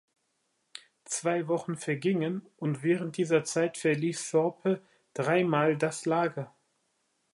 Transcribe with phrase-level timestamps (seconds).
[1.05, 4.81] Zwei Wochen vergingen, und während dieser Zeit verließ Thorpe
[5.13, 6.51] dreimal das Lager.